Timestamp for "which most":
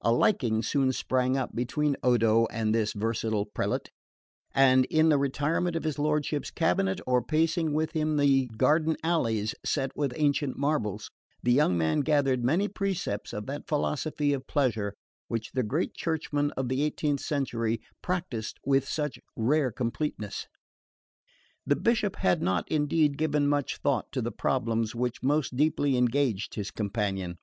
24.94-25.56